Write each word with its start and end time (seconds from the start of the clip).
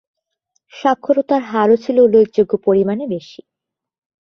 সাক্ষরতার 0.73 1.41
হারও 1.43 1.75
ছিল 1.75 1.97
উল্লেখযোগ্য 1.99 2.53
পরিমাণে 2.65 3.05
বেশি। 3.07 3.41